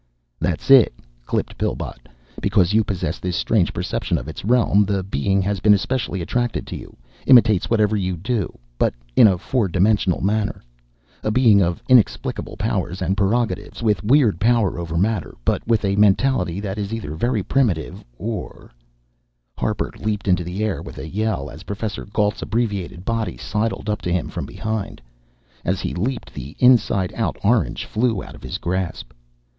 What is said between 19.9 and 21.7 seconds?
leaped into the air with a yell, as